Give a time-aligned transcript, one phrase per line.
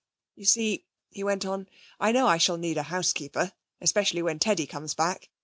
[0.33, 1.69] 'You see,' he went on,
[1.99, 5.29] 'I know I shall need a housekeeper, especially when Teddy comes back.